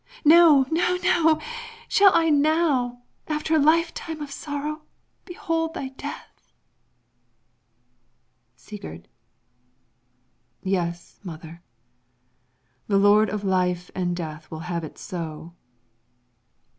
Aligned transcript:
No! 0.25 0.65
No! 0.71 1.39
Shall 1.87 2.11
I 2.15 2.31
now, 2.31 3.03
after 3.27 3.53
a 3.53 3.59
lifetime 3.59 4.19
of 4.19 4.31
sorrow, 4.31 4.81
behold 5.25 5.75
thy 5.75 5.89
death? 5.89 6.51
Sigurd 8.55 9.07
Yes, 10.63 11.19
mother. 11.21 11.61
The 12.87 12.97
Lord 12.97 13.29
of 13.29 13.43
life 13.43 13.91
and 13.93 14.15
death 14.15 14.49
will 14.49 14.61
have 14.61 14.83
it 14.83 14.97
so. 14.97 15.53